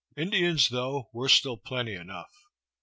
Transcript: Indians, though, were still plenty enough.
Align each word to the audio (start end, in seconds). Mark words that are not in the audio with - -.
Indians, 0.17 0.69
though, 0.69 1.11
were 1.13 1.29
still 1.29 1.57
plenty 1.57 1.93
enough. 1.93 2.33